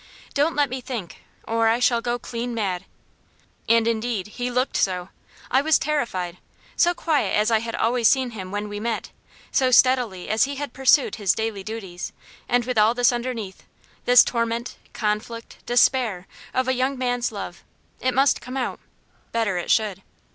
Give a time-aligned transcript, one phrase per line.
[0.33, 1.17] Don't let me think,
[1.47, 2.85] or I shall go clean mad."
[3.69, 5.09] And indeed he looked so.
[5.51, 6.37] I was terrified.
[6.75, 9.11] So quiet as I had always seen him when we met,
[9.51, 12.13] so steadily as he had pursued his daily duties;
[12.49, 13.61] and with all this underneath
[14.05, 17.63] this torment, conflict, despair, of a young man's love.
[17.99, 18.79] It must come out
[19.31, 20.01] better it should.